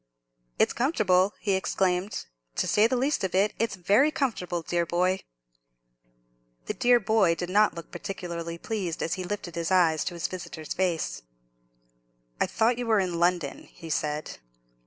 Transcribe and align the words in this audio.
"It's 0.57 0.73
comfortable!" 0.73 1.35
he 1.39 1.51
exclaimed; 1.51 2.25
"to 2.55 2.65
say 2.65 2.87
the 2.87 2.95
least 2.97 3.23
of 3.23 3.35
it, 3.35 3.53
it's 3.59 3.75
very 3.75 4.09
comfortable, 4.09 4.63
dear 4.63 4.83
boy!" 4.83 5.19
The 6.65 6.73
dear 6.73 6.99
boy 6.99 7.35
did 7.35 7.51
not 7.51 7.75
look 7.75 7.91
particularly 7.91 8.57
pleased 8.57 9.03
as 9.03 9.13
he 9.13 9.23
lifted 9.23 9.53
his 9.53 9.69
eyes 9.69 10.03
to 10.05 10.15
his 10.15 10.25
visitor's 10.27 10.73
face. 10.73 11.21
"I 12.39 12.47
thought 12.47 12.79
you 12.79 12.87
were 12.87 12.99
in 12.99 13.19
London?" 13.19 13.67
he 13.71 13.91
said. 13.91 14.39